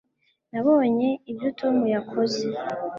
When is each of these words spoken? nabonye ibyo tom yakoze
nabonye 0.51 1.09
ibyo 1.31 1.49
tom 1.59 1.75
yakoze 1.95 2.43